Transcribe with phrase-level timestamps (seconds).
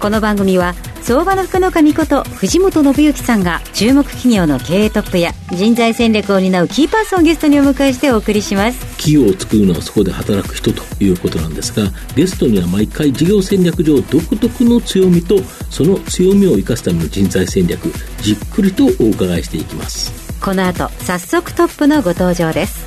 [0.00, 8.80] この番組は相場の福の神こと藤本信之さんが注目企業の経営トップや人材戦略を担うキーパーソンをゲストにお迎えしてお送りします。
[8.96, 15.38] 企業を作るのはそこで働く人ということなんですがゲストには毎回事業戦略上独特の強みと
[15.70, 20.12] その強みを生かすための人材戦略じっくりとお伺いしていきます。
[20.42, 22.84] この後早速トップのご登場です。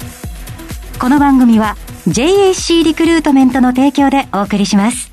[0.99, 5.11] この番組は JAC リクルートメントの提供でお送りします。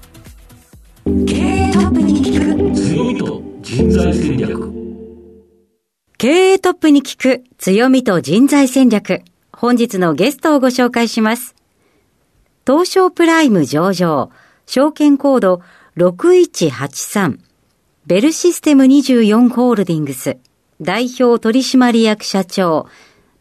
[1.26, 4.72] 経営トップに聞く強みと人材戦略
[6.16, 11.54] 経営トップに聞く強みと人材戦略本日のゲストをご紹介します
[12.66, 14.30] 東証プライム上場
[14.64, 15.60] 証券コード
[15.98, 17.38] 6183
[18.06, 20.38] ベルシステム24ホールディングス
[20.80, 22.86] 代表取締役社長、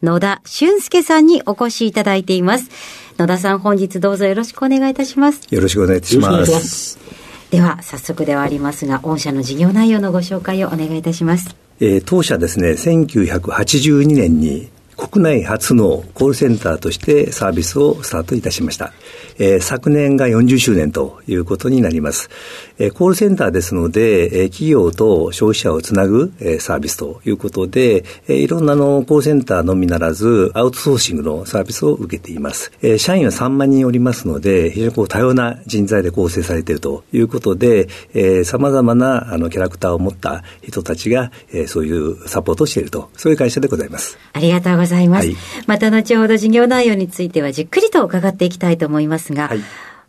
[0.02, 2.70] 野田俊介さんにお越しいただいています。
[3.18, 5.42] 野田さん、本日どうぞよろしくお願いいたします。
[5.50, 6.44] よろしくお願いいたしま。
[6.46, 7.25] す
[7.56, 11.56] では、早速ではありますが、御社の事業内容のご紹介をお願いいたします。
[11.80, 18.92] えー当社ですね、1982年に国内初のコールセンターとしてサービスをスタートいたしました。
[19.38, 22.28] えー昨年が40周年ということになります。
[22.78, 32.72] えーコールセンターですので、えー企業と消費者をつなぐ、えーサービスということで、えーいろんなあのコールセンターのみならず、アウトソーシングのサービスを受けています。
[32.82, 44.18] えー社員は3万人おりますので、非常にこう多様な人材で構成されているということで、えー、様々なあのキャラクターを持った人たちが、えーそういうサポートをしていると、そういう会社でございます。
[44.32, 45.26] ありがとうございます。
[45.26, 49.60] はいまた後ほど事業内容についてはじっくりと伺っていきたいと思いますが、はい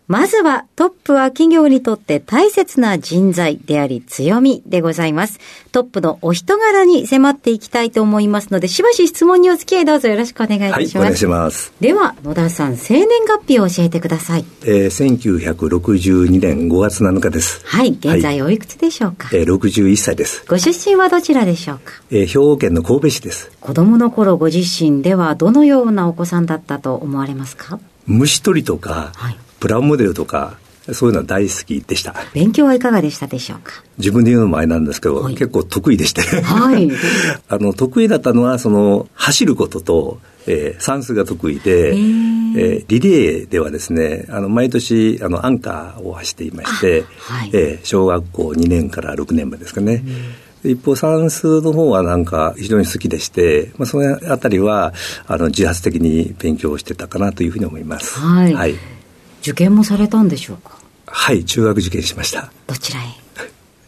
[0.08, 5.38] まずはトップは企業にとって大切な人材であり強みでございます。
[5.74, 11.04] トップのお人柄に迫っていきたいと思いますので、しばし質問にお付き合いどうぞよろしくお願いいたはい、します。
[11.04, 11.74] お願いします。
[11.82, 14.46] では、野田さん、生年月日を教えてください。
[14.64, 17.62] えー、1962年5月7日です。
[17.66, 20.46] はい、現在おいくつでしょうか、えー、61歳です。
[20.48, 21.92] ご出身はどちらでしょうか？
[22.12, 23.52] えー、兵庫県の神戸市です。
[23.60, 27.78] 子供の頃ご自身ではどのようなお子さんだったと思われますか？
[28.06, 30.58] 虫取りとか、はいプラモデルとか、
[30.94, 32.16] そういうのは大好きでした。
[32.34, 33.84] 勉強はいかがでしたでしょうか？
[33.98, 36.22] 自分で言うのもあれなんですけど、はい結構得意でして。
[36.22, 36.90] はい。
[37.50, 50.04] あの、得意だったのは、その、走ることと、えー算数が得意で、えーーリレーではですね、あの、毎年、あの、アンカーを走っていまして、あはいえー小学校2年から6年までですかね。
[50.64, 54.94] 一方、算数の方はなんか非常に好きでして、まあ、そのあたりは、
[55.28, 58.18] あの、自発的に勉強してたかなというふうに思います。
[58.20, 58.76] はいはい。
[59.52, 60.78] 受験もされたんでしょうか？
[61.06, 62.52] はい、中学受験しました。
[62.68, 63.04] どちらへ？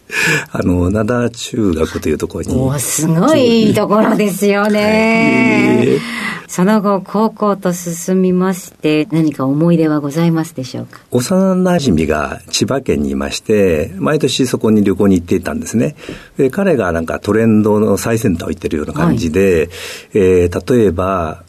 [0.51, 2.55] あの、灘中学というところに。
[2.55, 5.99] おーすごいいいところですよね。
[6.47, 10.99] その後、高校と進みまして、何か思い出はございますでしょうか？
[11.11, 15.95] 幼馴染が千葉県にいまして、毎年そこに旅行に行っていたんですね。
[16.37, 19.69] で彼がなんかトレンドの最先端を行ってるような感じで、
[20.15, 21.43] えー例えば、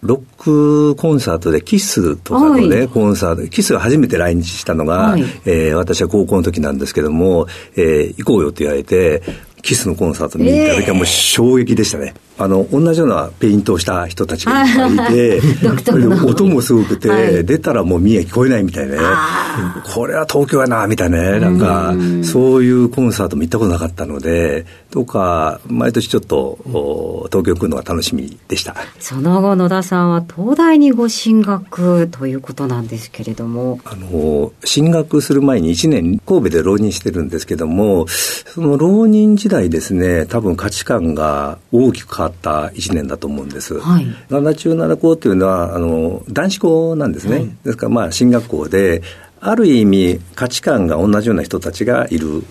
[0.00, 2.88] ロックコンサートでキスとかのね、はい。
[2.88, 5.22] コンサート、キスが初めて来日したのが、はい。
[5.44, 9.22] えー私は高校の時なんですけども、えー行こうよって言われて、
[9.62, 12.14] キスのコンサート見に行った時はもう衝撃でしたね。
[12.40, 15.40] あの、同じようなペイントをした人たちがいっぱいいて、
[16.24, 19.82] 音もすごくて、はい出たらもう見え聞こえないみたいなねあ。
[19.84, 21.40] これは東京やな、みたいなね。
[21.40, 28.76] なんか、そういうコンサートも行ったことなかったので、とか、毎年ちょっと、お東京来るのが楽しみでした。
[29.00, 43.78] その後、野田さんは東大にご進学ということなんですけれども、あの、進学する前に1年神戸で浪人してるんですけども、その浪人時代ですね、多分価値観が大きく変わった1年だと思うんです。
[43.78, 47.56] はい灘中灘校っていうのは、あの、男子校なんですね。
[47.64, 49.02] ですからまあ進学校で、
[49.40, 52.44] ある意味価値観が同じような人たちがいる、う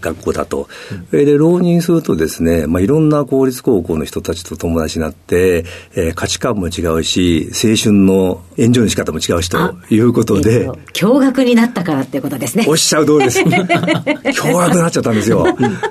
[0.00, 0.68] 学校だと。
[1.10, 5.64] それで浪人するとですね、まあ、いろんな公立高校の人たちと友達になって、
[5.94, 12.76] えー価値観も違うし、青春のエンジョイの仕方も違うしということで、えっと驚愕になったからっていうことですねおっ。
[12.76, 13.42] しゃる通りです。
[14.34, 15.46] 凶悪になっちゃったんですよ。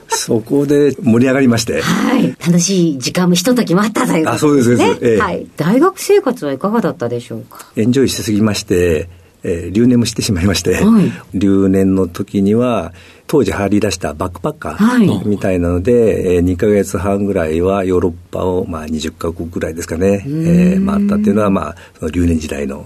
[0.10, 1.82] そこで盛り上がりまして。
[1.82, 2.36] はい。
[2.46, 4.86] 楽しい時間もひとときもあったということあそうですね。
[4.86, 5.48] そうですええはい。
[5.58, 7.66] 大学生活はいかがだったでしょうか？
[7.76, 9.10] エンジョイしすぎまして、
[9.44, 11.12] えー留年もしてしまいまして、はい。
[11.34, 12.94] 留年の時には、
[13.28, 15.08] 当時入り出したバックパッカはい。
[15.08, 22.86] ーみたいなので、えー2ヶ月半ぐらいはヨーロッパを、まあ、20カ国ぐらいですかね、えー回ったっていうのは、まあ、その留年時代の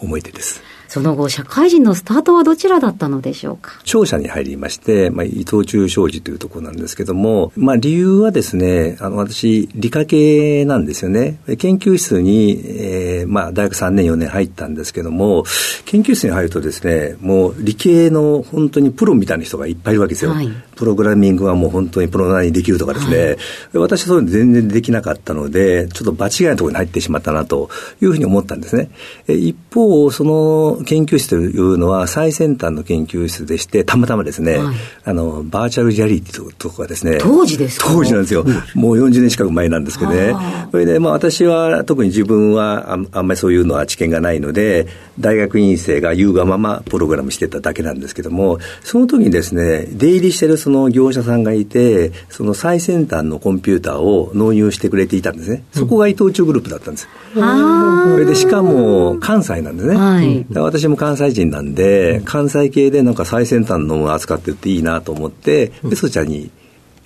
[0.00, 0.60] 思い出です。
[0.94, 3.80] その後、社会人のスタートはどちらだったのでしょうか？
[3.82, 11.40] 商社に入りまして、まあ、伊藤忠商事というところなんですけども、まあ、理由はですね、あの、私、理科系なんですよね。
[11.58, 15.42] 研究室に、えー、まあ、大学3年、4年入ったんですけども、
[15.84, 20.30] 研究室に入るとですね、もう理系の本当にプロみたいな人がいっぱいいるわけですよ。
[20.30, 23.38] はい、プログラミングはもう本当にプロなりにできるとかですね、はい、
[23.78, 27.68] 私そういうの全然できなかったので、ちょっと場違いのところに入ってしまったなと
[28.00, 28.90] いうふうに思ったんですね。
[29.26, 37.18] 一方、その研究室というのは最先端の研究室でして、たまたまですね、はい、あの、バーチャルリアリティとかですね。
[37.20, 37.88] 当時ですか？
[37.92, 38.44] 当時なんですよ。
[38.74, 40.34] もう40年近く前なんですけどね。
[40.70, 44.86] それで、まあ私は特に自分はああんまりそういうのは知見がないので、
[45.18, 55.64] 大学院生が言うがままプログラムしてただけなんですけども、その時にですね、出入りしてるその業者さんがいて、その最先端のコンピューターを納入してくれていたんですね。
[55.72, 57.08] そこが伊藤忠グループだったんです。
[57.34, 59.96] それでしかも関西なんですね。
[59.96, 66.50] はい、私も関西人なんで、関西系でなんか最先端のものを扱ってていいなと思って、で、そちらに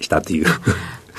[0.00, 0.46] したという。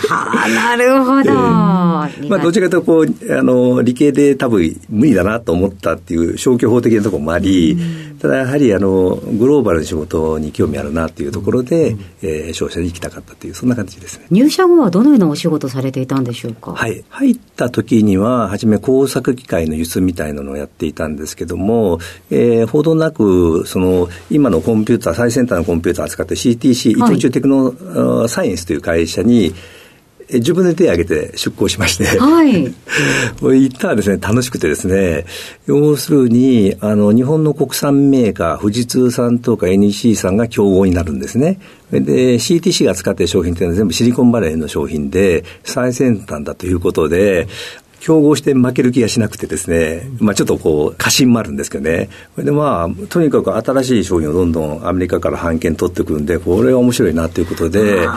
[0.08, 1.22] はあ、なるほど。
[1.22, 7.78] えー、まあ、どちらかというと、こう、あの、理系で多分無理だなと思ったっていう消去法的なところもあり、
[8.20, 14.26] ただやはり、あの、グローバルな仕事に興味あるなっていうところで、うん、えー、商社に行きたかったという、そんな感じですね。
[14.30, 16.74] 入社後はどのようなお仕事されていたんでしょうか？
[16.74, 17.04] はい。
[17.10, 22.00] 入った時には、初め工作機械の輸出みたいなのをやっていたんですけども、
[22.30, 29.54] えー、ほどなく、その、今のコンピューター、最先端のコンピューターを扱って CTC、伊藤忠テクノサイエンスという会社に、
[30.32, 32.74] 自分で手を挙げて出向しまして、はい。
[33.42, 35.26] 行ったらですね、楽しくてですね、
[35.66, 41.60] 要するに、あの、日本の国産メーカー、富士通さんとか NEC さんが競合になるんですね。
[41.92, 47.48] で、CTC が使っている商品というのは全部シリコンバレーの商品で、最先端だということで、
[48.00, 52.10] 競合して負ける気がしなくてですね、まあちょっとこう、過信もあるんですけどね。
[52.38, 58.08] でまあ、とにかく新しい商品をどんどんアメリカから版権取ってくるんで、これは面白いなということで、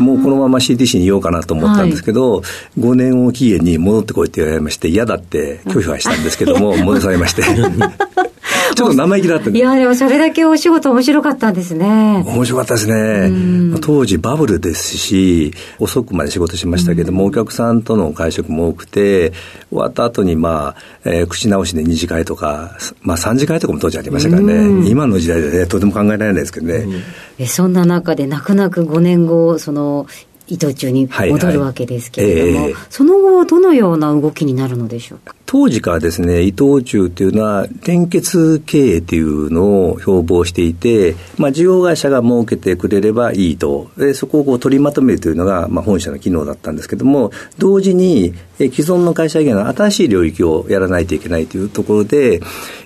[0.00, 2.42] もうこのまま CTC にいようかなと思ったんですけど、は
[2.76, 7.42] い、5年を期限に戻ってこいって言われまして、嫌だって拒否はしたんですけども、 戻されまして。
[8.78, 12.22] ちょっと生意気だったいや、でもそれだけお仕事面白かったんですね。
[12.24, 13.80] 面白かったですね。
[13.80, 19.32] 当時バブルですし、遅くまで仕事しましたけども、お客さんとの会食も多くて、
[19.70, 26.86] 終わった後にまあ、えー、口直しで2次会とか、まあ3次会とかも当時ありましたからね、今の時代でね、とても考えられないですけどね。
[27.40, 30.06] えそんな中で、泣く泣く5年後、その、
[30.48, 35.34] 伊藤忠に戻るわけですけれども、はいはいえー、その後、どのような動きになるのでしょうか？
[35.46, 52.40] 当時からですね、伊藤忠っていうのは、連結経営っていうのを標榜していて、まあ、事業会社が設けてくれればいいと、でそこをこう取りまとめるというのが、まあ、本社の機能だったんですけども、同時に、え既存の会社以外の新しい領域をやらないといけないというところで、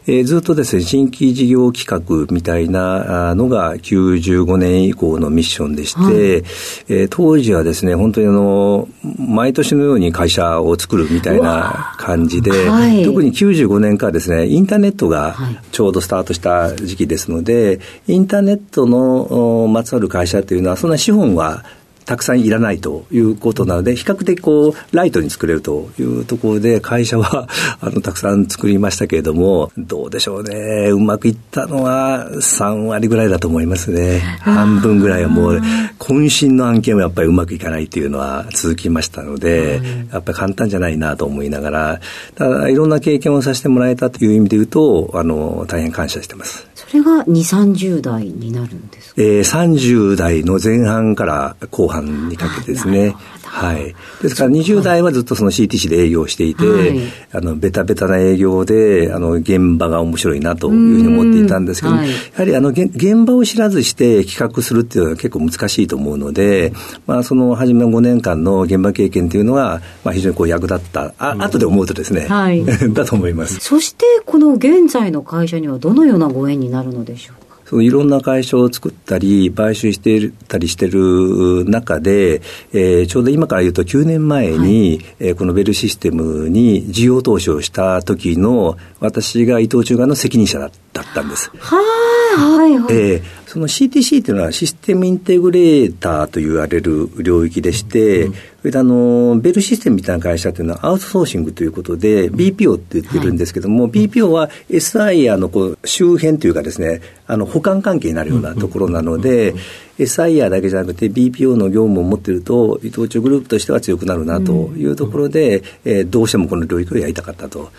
[0.06, 8.88] えー、ずっとですね、新規事業企画みたいなのが95年以降のミッションでして、はい、えー、当時はですね、本当にあの、
[9.18, 15.36] 毎年のように会社を作るみたいな感じで、はい、特に95年からですね、インターネットが
[15.70, 21.64] ちょうどスタートした時期ですので、インターネットのまつわる会社というのは、そんな資本は
[22.04, 27.48] たくさんいらないということなので、比較的こう、ライトに作れるというところで、会社は、
[27.80, 30.90] あの、たくさん作りましたけれども、どうでしょうね。
[30.90, 34.20] うまくいったのは3割ぐらいだと思いますね。
[34.40, 35.60] 半分ぐらいはもう、
[35.98, 39.80] 渾身の案件はやっぱりうまくいかないっていうのは続きましたので、
[40.12, 42.00] やっぱり簡単じゃないなと思いながら、
[42.34, 46.66] ただ、いろんな経験をさせてもらえたという意味で言うと、あの、大変感謝してます。
[46.74, 49.22] それが2、30代になるんですか？
[49.22, 53.14] えー、30代の前半から後半にかけてですね。
[53.52, 53.94] はい。
[54.22, 57.00] ですから20代はずっとその CTC で営業していて、はい、
[57.32, 66.72] あの、ベタベタな営業で、あの、現場が面白いなというふうに思っていたんですけど、はい、やはりあの、現場を知らずして企画するっていうのは結構難しいと思うので、
[67.06, 73.58] まあ、その初めの5年間の現場経験というのは、まあ、非常にこう役立った、あ、後で思うとですね、はい、 だと思います。
[73.60, 77.41] そして、この現在の会社にはどのようなご縁になるのでしょう
[77.72, 82.42] そのいろんな会社を作ったり、買収してたりしてる中で、
[82.74, 91.50] えー、ちょうど今から言うと9年前に、はい、えー、このベルシステムに事業投資をした時の、私が伊藤忠がの責任者だったんです。
[91.56, 92.94] はい、はい、はい。
[92.94, 109.54] えーその CTC というのはシステムインテグレーターと言われる領域でして、うんそれであの、ベルシステムみたいな会社というのはアウトソーシングということで、BPO って言ってるんですけども、はい、BPO は SIR のこう周辺というかですね、あの、保管関係になるようなところなので、
[109.98, 117.70] SIR だけじゃなくて BPO の業務を持っていると、伊藤忠グループとしては強くなるなというところで、うん、えー、どうしてもこの領域をやりたかったと。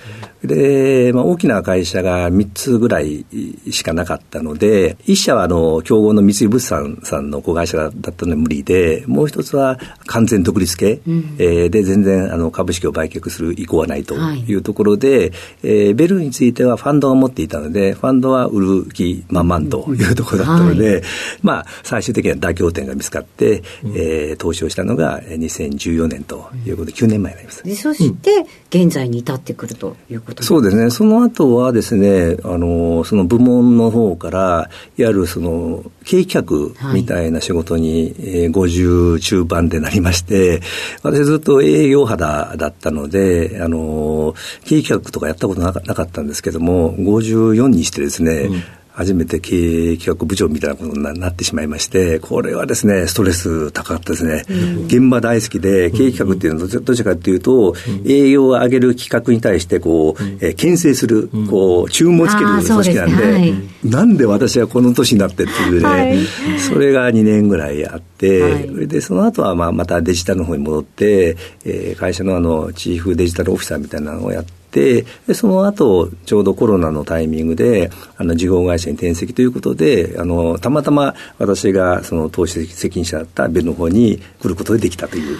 [0.43, 3.25] で、まあ、大きな会社が3つぐらい
[3.71, 14.53] しかなかったので、1社はあの、競合の三井物産さんの子会社だったので無理で、もう一つは完全独立系、うん、えー、で全然あの株式を売却する意向はないとい。
[14.55, 15.31] うところで、はい、
[15.63, 21.03] えー、ベルについてはファンドが持っていたので、ファンドは売る気満々というところだったので、はい、
[21.41, 27.63] まあ、最終的には妥協点が見つかって、うん、えー、投資をしたのが2014年ということで、9年前になります。
[27.63, 30.89] でそして、現在に至ってくるということそうですね。
[30.89, 38.13] その後はですね、あの、その部門の方から、いわゆるその、経営企画みたいな仕事に、はい、
[38.49, 40.61] 50中盤でなりまして、
[41.01, 44.33] 私ずっと営業肌だったので、あの、
[44.65, 48.63] 経営企画とかやったことなかったんですけども、54にしてですね、うん。
[48.93, 54.43] 初めて経営企画部長みたいなことになってしまいまして、これはですね、ストレス高かったですね。
[54.47, 71.35] うん、現場大好きで、経営企画っていうのはどちらかというと、うん、営業を上げる企画に対して、こう、うん、えー、牽制する、こう、注文をつける組織なんで、でねはい、なんで私はこの年になってっていうね、はい、それが2年ぐらいあって、はい、で、その後はまあまたデジタルの方に戻って、
[71.65, 85.37] えー、会社のあの、チーフデジタルオフィサーみたいなのをやって、でその後ちょうどコロナのタイミングであの事業会社に転籍ということであのたまたま私がその投資責任者だったベルの方に来ることでできたという。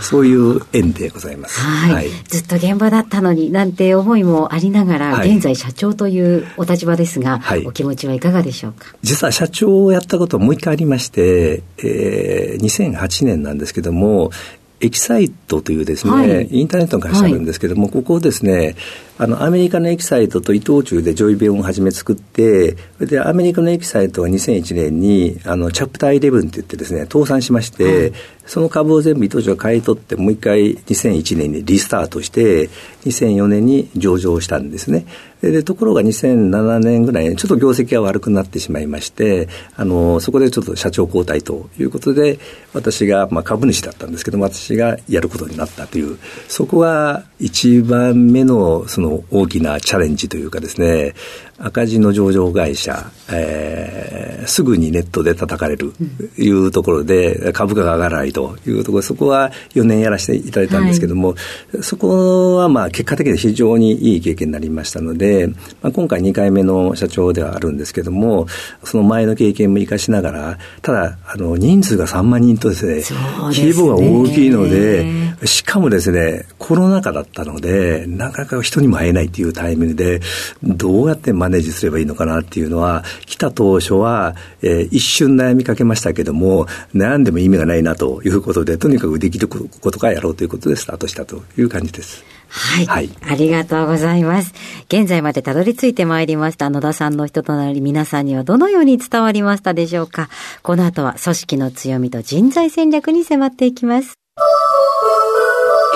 [0.00, 1.60] そういう縁でございます。
[1.60, 8.94] はいはい、ずっと現場だったのになんて思いもありながら、はい、現在社長というお立場ですが、はい、お気持ちはいかがでしょうか？
[9.02, 14.30] 実は社長をやったことはもう一回ありまして、えー、2008年なんですけども、
[14.80, 18.76] エキサイトというですね、はい、インターネットの会社あるんですけども、はい、ここですね、
[19.18, 28.12] あの、アメリカのエキサイトと伊藤忠でジョイベンをはじめ作って、で、アメリカのエキサイトは2001年に、あの、チャプター11って言ってですね、倒産しまして、はい、
[28.46, 32.70] その株を全部伊藤忠が買い取って、もう一回2001年にリスタートして、
[33.06, 35.04] 2004年に上場したんですね。
[35.40, 42.40] でところが2007年ぐらいにちょっと業績が悪くなってしまいましてあのそこでちょっと社長交代ということで
[42.74, 51.14] 私が、まあ、株主だったんですけども私がやることになったというそこが一番目のその大きなチャレンジというかですね
[51.58, 55.92] 赤字の上場会社、えー、すぐにネットで叩かれる
[56.38, 61.34] いうところで、株価が上がらないというところ、そこは4年やらせていただいたんですけども、は
[61.80, 65.48] い、そこはまあ結果的に非常にいい経験になりましたので、
[65.82, 68.46] まあ、今回2回目の社長ではあるんですけども、
[68.84, 73.20] その前の経験も生かしながら、ただ、あの、人数が3万人とですね、すね。
[73.66, 75.06] 規模が大きいので、
[75.44, 80.20] しかもですね、コロナ禍だったので、なかなか人にも会えないっていうタイミングで、
[80.62, 89.58] どうやってマネージすればいいのかなっていうのは、来た当初は、えー、一瞬悩みかけましたけども、悩んでも意味がないなということで、とにかくできるこ
[89.90, 92.24] とからやろうということでスタートしたという感じです。
[92.48, 92.86] はい。
[92.86, 93.10] はい。
[93.22, 94.54] ありがとうございます。
[94.88, 100.28] 現在までたどり着いてまいりました野田さんの人となり皆さんにはどのように伝わりましたでしょうか
[100.62, 104.14] この後は組織の強みと人材戦略に迫っていきます。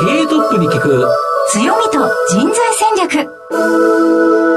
[0.01, 1.07] 経営トップに聞く
[1.51, 1.99] 強みと
[2.31, 4.52] 人材戦略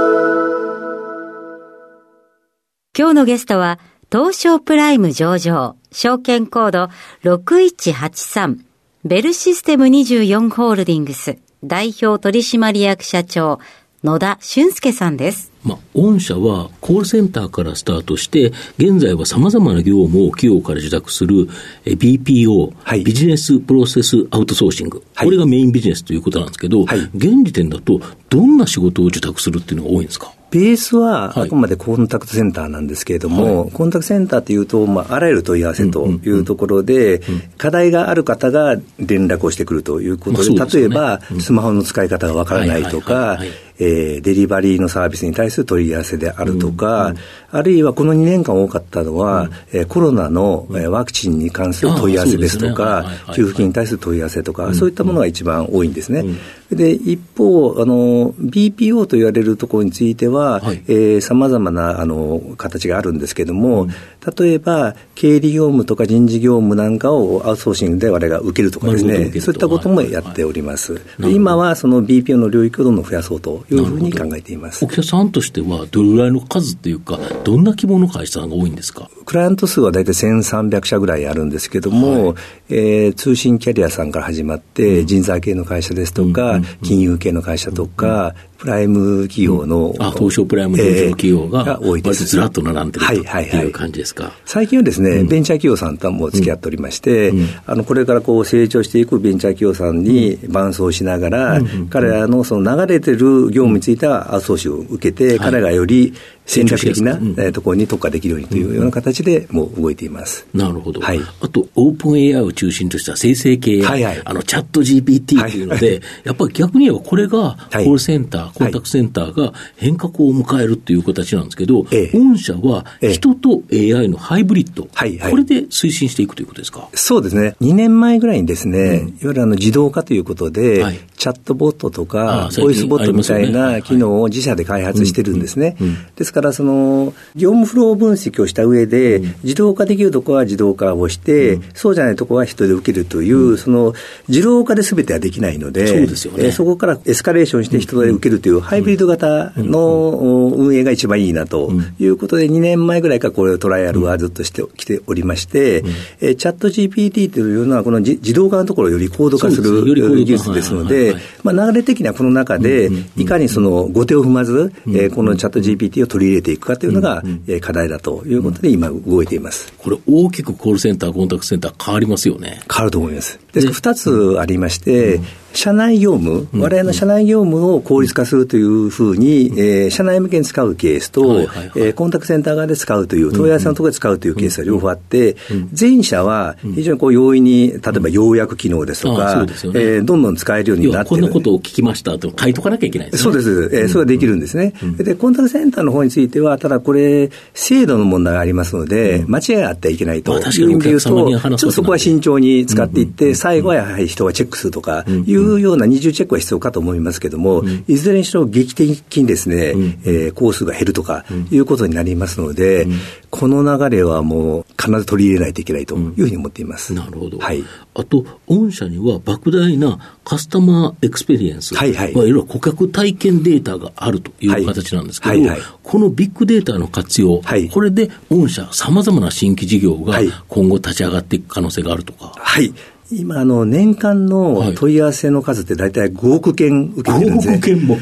[2.97, 3.77] 今日のゲストは
[4.09, 6.89] 東証プライム上場証券コード
[7.23, 8.59] 6183
[9.03, 13.59] ベルシステム24ホールディングス代表取締役社長
[14.05, 15.51] 野田俊介さんです。
[15.63, 21.49] まあ、御社はコールセンターからスタートして、現在はさまざまな業務を企業から受託する
[21.85, 27.99] BPO、はい、ビジネスプロセスアウトソーシング、はい、これがメインビジネスということなんですけど、はい、現時点だと、
[28.29, 30.34] どんな仕事を受託するっていうのが多いんですか？
[30.51, 37.21] ベースはあくまでコンタクトセンターなんですけれども、はい、コンタクトセンターというと、まあ、あらゆる問い合わせというところで、
[37.57, 43.39] 課題がある方が連絡をしてくるということで、まあでね、例えば、スマホの使い方がわからないとか、
[43.79, 47.19] えー、デリバリーのサービスに対する問い合わせであるとか、うんうん、
[47.51, 53.05] あるいはこの2年間多かったのは、うん、えー、コロナの、えー、ワクチンに関する問い合わせですとか、
[53.35, 56.23] 給付金に対する問い合わせとか、そういったものが一番多いんですね。
[56.71, 63.89] で、一方、あの、BPO と言われるところについては、はい、えー、様々な、あの、形があるんですけれども、うん、
[64.35, 70.93] 例えば、経理業務とか人事業務なんかをアウトソーシングで我々が受けるとかですね、そういったこともやっております。
[71.19, 74.83] はい、今はその BPO の領域をどんどん増やそうというふうに考えています。
[74.85, 79.09] お客さんとしては、どれぐらいの数っていうか、どんな規模の会社さんが多いんですか？
[79.25, 82.35] クライアント数は大体1300社ぐらいあるんですけども、はい、
[82.69, 92.25] えー、通信キャリアさんから始まって、人材系の会社ですとか、金融系の会社とか、プライム企業の、あ東証プライム上場企業が、多いです。
[92.25, 94.31] ずらっと並んでるという感じですか？
[94.45, 97.33] 最近はですね、ベンチャー企業さんとも付き合っておりまして、
[97.65, 106.13] あのこれからこう成長していくベンチャー企業さんに伴走しながら、彼らのその流れてる業務についてはアウトソーシを受けて、彼らがより
[106.45, 110.47] 戦略的な、うん、ところに特化できるようにというような形でもう動いています。
[110.53, 111.01] なるほど。
[111.01, 115.65] はい、あと、OpenAI を中心とした生成系、はいはい、あの、 ChatGPT とい。
[115.65, 126.87] うので、はい、やっぱり逆に言えばこれが、コールセンター、コンタクトセンターが変革を迎えるという形なんですけど、御社は人と AI のハイブリッド、はいはい、これで推進していくということですか？
[126.93, 127.55] そうですね。
[127.61, 135.75] 2年前ぐらいにですね、うん、いわゆるあの自動化ということで、はい、チャットボットとか、ボイスボットみたいな機能を自社で開発してるんですね。
[136.15, 143.93] ですから、その、業務フロー分析をした上で、自動化できるところは自動化をして、そうじゃないところは人で受けるという、その、
[144.27, 155.83] 自動化で全てはできないので、そうですよね、そこからエスカレーションして人で受けるというハイブリッド型の運営が一番いいなということで、2年前ぐらいからこれトライアルはずっとしてきておりまして、
[156.19, 164.73] チャット GPT というのは、この自動化のところをより高度化する技術ですので、まあ、流れ的にはこの中で、いかにその後手を踏まず、
[165.13, 169.73] このチャット GPT を取り入れていくかというのがが、え課題だということで、今、動いています。
[169.77, 172.61] これ、大きくコールセンター、コンタクトセンター、変わりますよね。
[172.71, 173.39] 変わると思います。
[173.53, 175.21] ですから、2つありまして、
[175.55, 185.37] 社内業務、我々の社内業務を効率化するというふうに、えー、社内向けに使うケースと、はいはいはい、えー、コンタクトセンター側で使うという、問い合わせのところで使うというケースが両方あって、
[185.79, 193.23] 前者は非常にこう容易に、例えば要約機能ですとか、うね、えー、どんどん使えるようになってこんなことを聞きましたと書いとかなきゃいけないですね。
[193.23, 193.69] そうです。
[193.73, 194.73] えー、それができるんですね。
[194.97, 200.35] で、コンタクトセンターの方については、ただこれ、制度の問題がありますので、間違いがあってはいけないと。
[200.35, 212.99] いう意味で言うと、ちょっとそこは慎重に使っていって、最後はやはり人がチェックするとかいうような二重チェックは必要かと思いますけれども、うん、いずれにしろ劇的にですね、うん、えー、コースが減るとかいうことになりますので、うん、
[213.29, 216.93] この流れはもう必ず取り入れないといけないというふうに思っています。
[216.93, 217.39] なるほど。
[217.39, 217.63] はい。
[217.93, 225.49] あと、御社には莫大なカスタマーエクスペリエンス、はいはい、いわゆる顧客体験データがあるという形なんですけど、はいはい。
[225.49, 232.33] はい、このビッグデータの活用、はい、これで御社、さまざまな新規事業が今後立ち上がっていく可能性があるとか。
[232.35, 232.73] はい
[233.11, 237.53] 今、あの、年間の問い合わせの数って大体5億件受けてるんですね。
[237.55, 237.97] 5億件も。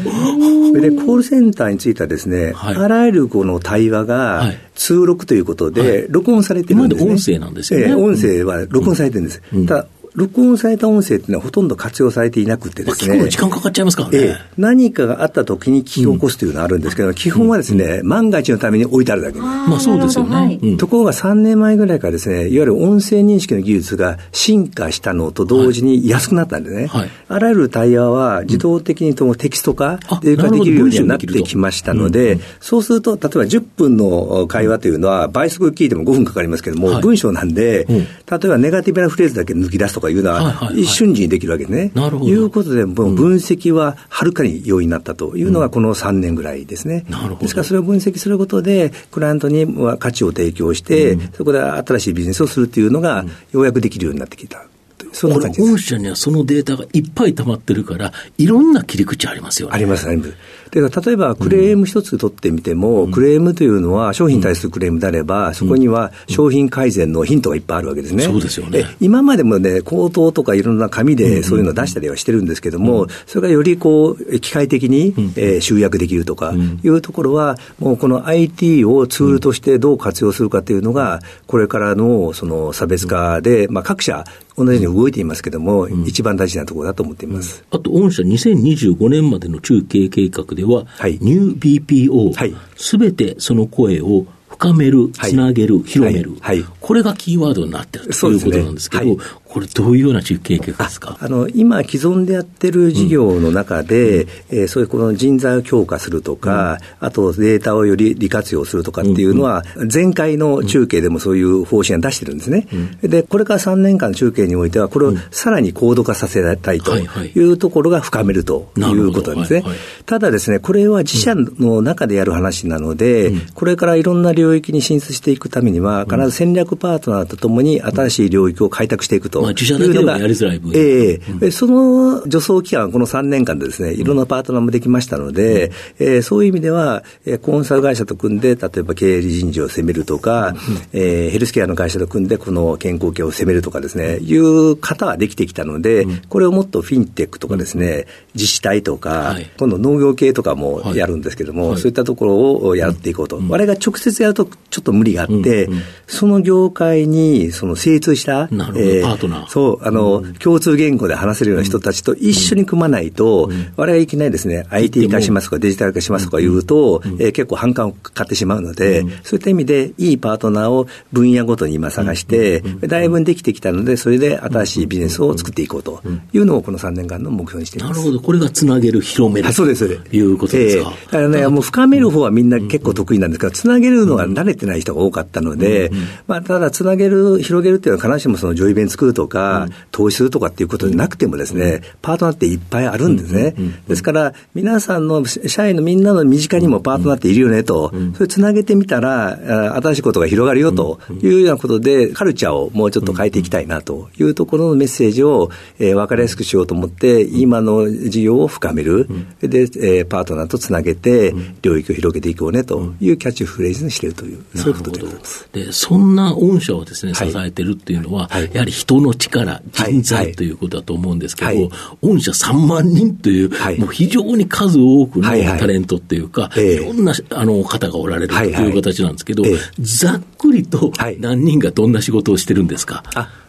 [0.70, 7.12] それで、コールセンターについてはですね、はい、あらゆるこの対話が、通録ということで、録音されてるんですね。
[7.12, 7.86] 音声なんですよね。
[7.88, 9.42] えー、音声は録音されてるんです。
[9.54, 13.30] うん、ただ録音された音声っていうのはほとんど活用されていなくてですね。
[13.30, 14.18] 時間かかっちゃいますからね。
[14.18, 19.40] ええ、何かがあった時に聞き起こすというのがあるんですけど、うん、基本はですね、うん、万が一のために置いてあるだけ。
[19.40, 20.78] まあそうですよね。
[20.78, 26.88] ところが3年前ぐらいからですね、いわゆる音声認識の技術が進化したのと同時に安くなったんですね。
[26.88, 38.06] はい、あらゆる対話は自動的にともテキスト化できるようになってきましたので、そうすると、例えば10分の会話というのは倍速聞いても5分かかりますけども、はい、文章なんで、例
[38.44, 41.92] えばネガティブなフレーズだけ抜き出すとかいうのは、瞬時にできるわけですね。
[41.96, 42.32] なるほど。
[42.32, 47.06] いうことで、分析ははるかに容易になったというのがこの3年ぐらいですね。
[47.10, 47.42] なるほど。
[47.42, 49.66] ですからそれを分析することで、クライアントに
[50.00, 54.66] 価値を提供して、そこで新しいビジネスをするというのが、ようやくできるようになってきた。
[55.14, 55.72] そんな感じです。
[55.72, 59.76] 御社にはそのデータがいっぱい溜まってるから、いろんな切り口ありますよね。
[59.76, 60.34] あります、あります。
[60.74, 68.24] で例えばクレーム一つ取ってみても、うん、クレームというのは商品に対するクレームであれば、うん、そこには商品改善のヒントがいっぱいあるわけですね。
[68.24, 68.86] そうですよね。
[69.00, 84.26] 今までもね、口頭とかいろんな紙でそういうのを出したりはしてるんですけども、うん、それがよりこう、機械的に、えー、集約できるとかいうところは、もうこの IT をツールとしてどう活用するかというのが、これからのその差別化で、まあ各社
[84.58, 87.64] 同じように動いていますけれども、うん、一番大事なところだと思っています。
[87.72, 96.62] あと、御社2025年までの中継計画では、はい、ニュー BPO、す、べ、てその声を深める、つなげる、広める、はい。
[96.62, 99.18] はい、これがキーワードになってるということなんですけど、
[99.54, 101.16] これ、どういうような中継計画ですか？
[101.22, 109.64] あの今、既存でやってる事業の中で、うん、えー、そういうこの人材を強化するとか、うん、あとデータをより利活用するとかっていうのは、
[109.94, 112.68] 前回の中継でもそういう方針を出してるんですね。
[113.04, 119.60] うん、で、これから3年間の中継においては、これをさらに高度化させたいというところが深めるということなんですね。
[119.60, 119.70] はい。
[119.70, 129.43] はい、ただですね、これは自社の中でやる話なので、これからいろんな領域に進出していくためには、必ず戦略パートナーとともに新しい領域を開拓していくと。
[129.44, 130.80] まあ、自社だけではやりづらい分野。
[130.80, 131.16] ええ。
[131.18, 137.04] ー、その助走期間、この3年間でですね、いろんなパートナーもできましたので、うん、えー、そういう意味では、
[137.42, 140.56] コンサル会社と組んで、例えば経営人事を攻めるとか、うん、
[140.94, 153.38] えー、ヘルスケアの会社と組んで、この健康系を攻めるとかですね、いう方はできてきたので、うん、これをもっとフィンテックとかですね、自治体とか、はい、今度農業系とかもやるんですけども、はい、そういったところをやっていこうと。
[153.38, 155.70] 我々が直接やるとちょっと無理があって、
[156.08, 159.48] その業界にその精通した、えー、パートナー。
[159.48, 176.02] そう、あの、共通言語で話せるような人たちと一緒に組まないと、我々いきなりですね、IT 化しますとかデジタル化しますとか言うと、えー、結構反感を買ってしまうので、そういった意味でいいパートナーを分野ごとに今探して、だいぶできてきたので、それで新しいビジネスを作っていこうと
[176.34, 178.00] いうのをこの3年間の目標にしています。
[178.00, 178.20] なるほど。
[178.20, 179.52] これがつなげる、広める。
[179.54, 179.86] そうです。
[180.12, 180.92] いうことですか。
[180.92, 185.92] えー、だからね、もう深める方はみんな結構得意なんですけど、つなげるのが慣れてない人が多かったので、
[186.28, 193.56] まあ、ただつなげる、広げるっていうのは必ずしもそのジョイベン作るとか、投資するとかっていうことでなくてもですね、パートナーっていっぱいあるんですね。
[193.88, 209.08] ですから、皆さんの社員のみんなの身近にもパートナーっているよねと、それつなげてみたら、新しいことが広がるよというようなことで、カルチャーをもうちょっと変えていきたいなというところのメッセージを、えー、分かりやすくしようと思って、今の事業を深める、
[209.42, 215.48] で、えー、パートナーとつなげて、領域を広げていこうねというキャッチフレーズにしているという、そういうことでございます。
[215.54, 221.70] で、そんな御社をですね、支えてるっていうのは、はい、やはり人の力、人材ということだと思うんですけど、はい、
[222.02, 229.44] 御社3万人という、はい、もう非常に数多くのタレントっていうか、はいはい、いろんなあの方がおられるという形なんですけど、
[229.80, 233.04] ざっくりと何人がどんな仕事をしてるんですか、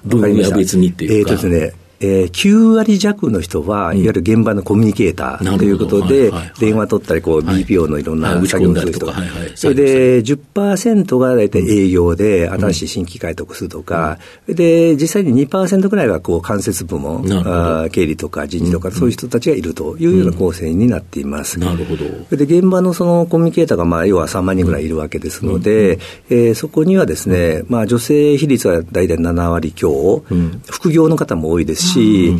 [0.04, 1.32] 分野別にっていうか。
[1.32, 9.12] えーとですねえー、9割弱の人は、いわゆる現場のコミュニケーターということで、電話取ったりこう、BPO のいろんな作業をする人、
[9.54, 21.58] それで10%が大体営業で、新しい新規開拓するとか、で実際に2%ぐらいがこう間接部門、あ経理とか人事とか、そういう人たちがいるというような構成になっています。
[21.58, 22.04] なるほど。
[22.36, 30.24] で現場のそのコミュニケーターが、まあ、要は3万人ぐらいいるわけですので、えー、そこにはですね、まあ、女性比率は大体7割強、
[30.70, 32.34] 副業の方も多いですし、し、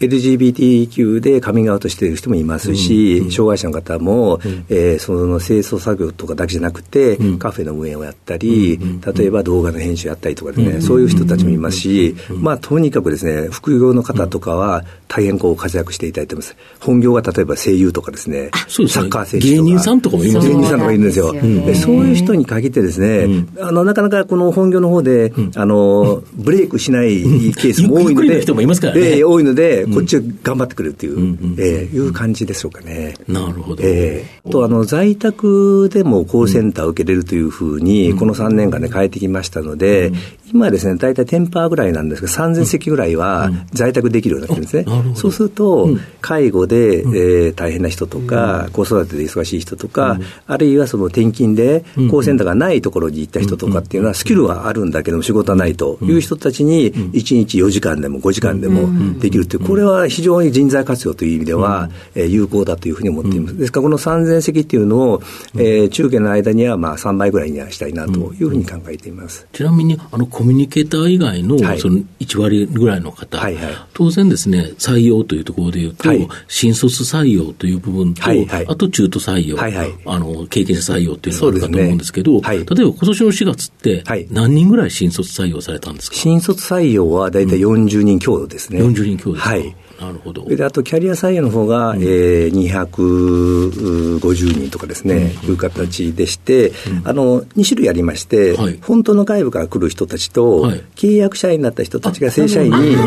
[0.00, 16.56] LGBTQ でカミングアウトしている人もいますし、障害者の方も、うん、えー、その清掃作業とかだけじゃなくて、うん、カフェの運営をやったり、うん、例えば動画の編集やったりとかですね、そういう人たちもいますし、まあ、とにかくですね、副業の方とかは大変こう活躍していただいてます。
[16.80, 19.62] 本業が例えば声優とかですね、サッカー選手とか。
[19.62, 21.32] 芸人さんとかもいます芸人さんとかいるんですよ。
[21.32, 27.22] でそういう人に限ってですね、あの、なかなかこの本業の方で、あの、ブレイクしない
[27.54, 29.18] ケースも多いので、人もいますからね。
[29.18, 33.14] えー、多いので、こっち頑張ってくれるっていう、うん、えー、いう感じでしょうかね。
[33.28, 33.82] なるほど。
[33.84, 40.12] えー、と、あの、在宅でもコールセンターを受けれるというふうに、この3年間で変えてきましたので、
[40.52, 45.14] 今ですね、大体テンパーぐらいなんですが、3000席ぐらいは在宅できるようになってるんですね。
[45.14, 45.88] そうすると、
[46.20, 55.98] 介護で、えー、大変な人とか、子育てで忙しい人とか、あるいはその転勤で、コールセンターがないところに行った人とかっていうのは、スキルはあるんだけども、仕事はないと。
[56.02, 58.88] いう人たちに、1日4時間でも5時間でも
[59.18, 63.56] できるっていう、これは非常に人材活用という意味では、えー、有効だというふうに思っています。
[63.56, 65.22] ですから、この3000席っていうのを、
[65.54, 69.46] えー、中堅の間にはまあ3倍ぐらいにはしたいなというふうに考えています。
[69.52, 82.40] ちなみに、あの、コミュニケーター以外のその1割ぐらいの方、はいはい、当然ですね、採用というところでいうと、はい、新卒採用という部分と、はいはい、あと中途採用、はいはい、あの経験者採用というのがあるかと思うんですけど、ね。
[82.42, 86.16] はい、例えば今年の4月って、何人ぐらい新卒採用されたんですか？
[86.16, 88.80] 新卒採用は大体40人強ですね。
[88.80, 89.50] うん、40人強ですか？
[89.50, 90.44] はいなるほど。
[90.44, 103.04] であとキャリア採用の方が、うん、えー、250人とかですね、うん、いう形でして、うん、あの2種類ありまして、はい、本当の外部から来る人たちと、はい、契約社員になった人たちが正社員にこう、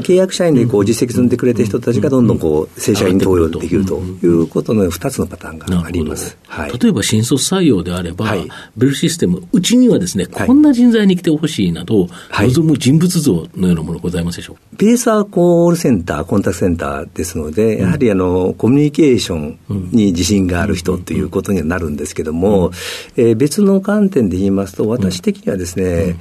[0.00, 14.62] 契約社員でこう実績積んでくれた人たちがどんどんこう正社員登用できるということの2つのパターンがあります、はい、例えば新卒採用であれば、はい、ベルシステムうちにはですねこんな人材に来てほしいなど、望む人物像のようなものございますでしょうか？
[14.78, 19.58] ベースはこうコールセンター、コンタクトセンターですので、やはりあのコミュニケーション
[19.90, 22.70] に自信がある人ということにはなるんですけども、
[23.16, 26.18] えー、別の観点で言いますと、私的にはですね、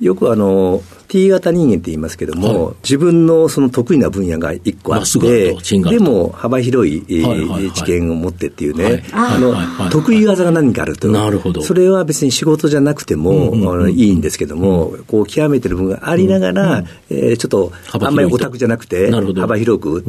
[0.00, 11.08] よくあの T 型人間って言いますけども、はい、自分のその得意な分野が一個あって、でも幅広い、知見を持ってっていうね、あの、得意技が何かあると。
[11.08, 11.62] なるほど。
[11.62, 20.04] それは別に仕事じゃなくても、いいんですけども、こう極めてる部分がありながら、えちょっとあんまりオタクじゃなくて、幅広く、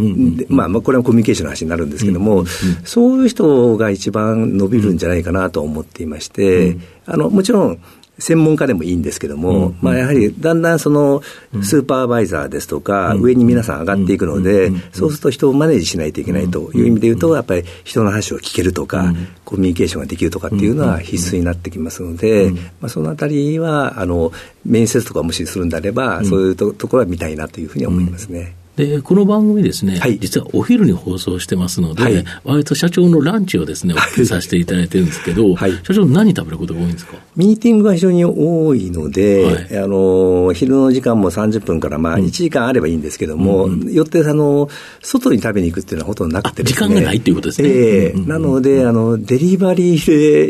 [0.49, 2.45] まあ、まあこれはコミュニケーションの話になるんですけども、
[2.85, 6.77] そういう人が一番伸びるんじゃないかなと思っていまして、
[7.07, 7.79] あのもちろん
[8.21, 11.21] 専門家でもいいんですけども、まあ、やはりだんだんその
[11.63, 24.31] スーパーバイザーですとか、上に皆さん上がっていくので、そうすると人をマネージしないといけないという意味で言うと、やっぱり人の話を聞けるとか、コミュニケーションができるとかっていうのは必須になってきますので、まあ、そのあたりはあの
[24.65, 28.60] 面接とかもしするんであれば、そういうところは見たいなというふうに思いますね。
[28.75, 37.17] で、この番組ですね、はい、実はお昼に放送してますので、はい、割と社長のランチをですね、お聞きさせていただいてるんですけど、 はい、社長何食べることが多いんですか？
[37.35, 44.69] ミーティングが非常に多いので、はい、あの、昼の時間も30分からまあ1時間あればいいんですけども、うん、よってあの、
[45.01, 47.69] 外に食べに行くっていうのはほとんどなくて、ね、時間がないっていうことですね。
[47.69, 48.17] ええ。
[48.17, 50.05] ー、なので、あの、デリバリー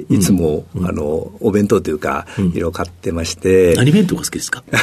[0.07, 3.73] でいつも、うん、あの、お弁当というか、いろいろ買ってまして。
[3.75, 4.63] 何弁当が好きですか？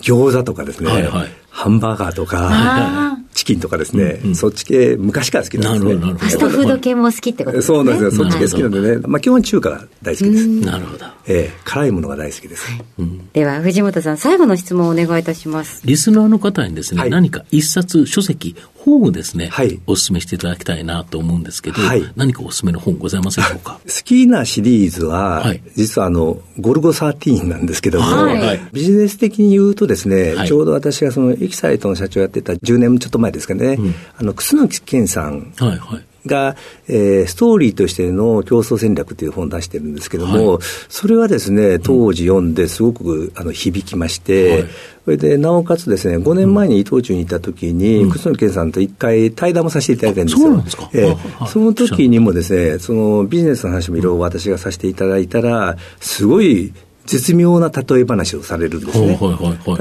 [0.00, 5.94] 餃子とかですね、はいはい、ハンバーガーとか、チキンとかですね、そっち系、昔から好きなんですね。
[5.96, 7.76] ファストフード系も好きってことですね。
[7.76, 10.46] そうなんですよ、そっち系好きなんでね、まあ基本中華が大好きです。
[10.46, 11.04] なるほど。
[11.26, 12.64] ええー、辛いものが大好きです。
[13.32, 15.82] では、藤本さん、最後の質問をお願いいたします。
[15.84, 23.80] リスナーの方にですね、はい、何か一冊、書籍、本をですね、はい、お勧めしていただきたいなと思うんですけど、はい、何かお勧めの本ございませんでしょうか？
[23.84, 36.04] 好きなシリーズは、はい、実はあの、ゴルゴ13なんですけども、はい、ビジネス的に言うとですね、ちょうど私がそのエキサイトの社長やってた10年ちょっと前ですかね、うん、あの、楠木健さん、はいはい。
[36.26, 36.56] が、
[36.88, 40.58] えー、ストーリーとしての競争戦略という本を出してるんですけども、はい、
[40.88, 44.64] それはですね、当時読んですごくあの響きまして、はい、
[45.04, 50.54] それで、なおかつですね、5年前に伊藤忠に行った時に、うん、楠木健さんと一回対談もさせていただいたんですよ。
[50.54, 50.90] そうですか？
[50.92, 56.74] えー、その時にもですね、そのビジネスの話もいろいろ私がさせていただいたら、すごい
[57.08, 59.18] 絶妙な例え話をされるんですね。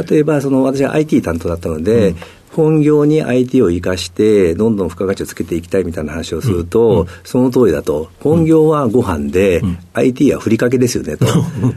[0.10, 2.18] 例えば、その私は IT 担当だったので、うん
[2.52, 11.26] 本業に IT を生かして、どんどん付加価値をつけていきたいみたいな話をすると、うん、その通りだと、本業はご飯で、うん、IT はふりかけですよねと。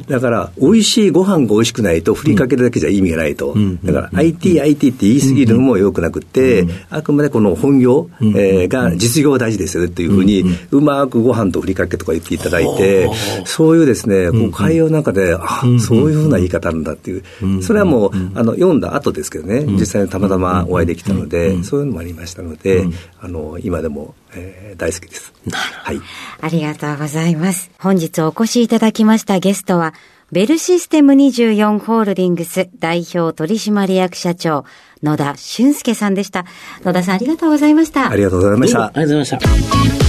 [0.09, 3.55] だから、美味しいご飯が美味しくないと、ふりかけだけじゃ意味がないと。
[3.85, 13.11] だから、IT、IT って言い過ぎるのもよくなくて、あくまでこの本業、えー、が実業大事ですよっていうふうに、うまくご飯とふりかけとか言っていただいて、
[13.45, 25.33] そういうですね、こう会話の中で、あ、そういうふうな言い方なんだっていう、それはもう、あの、読んだ後ですけどね、実際にたまたまお会いできたので、うん、そういうのもありましたので、うん、あの今でも、えー、大好きです。
[25.51, 26.01] はい。
[26.41, 27.71] ありがとうございます。
[27.79, 29.95] 本日お越しいただきましたゲストは、
[30.33, 34.65] ベルシステム24ホールディングス代表取締役社長、
[35.03, 36.47] 野田俊介さんでした。
[36.85, 38.11] 野田さんありがとうございました。
[38.11, 38.85] ありがとうございました。
[38.87, 40.01] ありがとうございました。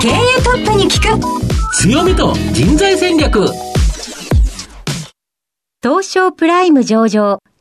[0.00, 1.42] 経営トップに聞く
[1.76, 3.46] 強みと人材戦略
[5.80, 7.38] 東証プライム上場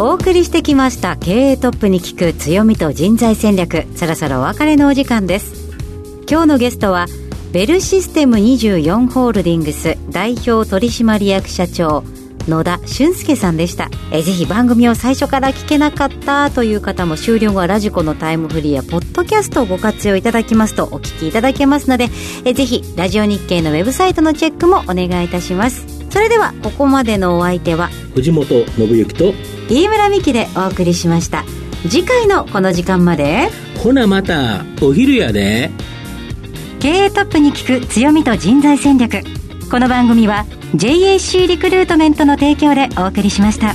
[0.00, 3.84] お送りしてきました経営トップに聞く強みと人材戦略。
[3.96, 5.72] そろそろお別れのお時間です。
[6.30, 7.06] 今日のゲストは
[7.50, 12.04] ベルシステム24ホールディングス代表取締役社長
[12.46, 13.90] 野田俊介さんでした。
[14.12, 22.06] えぜひ番組を最初から聞けなかったという方も終了後はラジコのタイムフリーやポッドキャストをご活用いただきますとお聞きいただけますので
[22.44, 25.84] えぜひラジオ日経のウェブサイトのチェックもお願いいたします。
[26.10, 31.44] それではここまでのお相手は藤本信之と飯村美希でお送りしました。
[31.88, 33.48] 次回のこの時間まで。
[33.76, 35.70] ほなまたお昼やで。
[36.80, 39.22] 経営トップに聞く強みと人材戦略。
[39.70, 43.74] この番組は JAC リクルートメントの提供でお送りしました。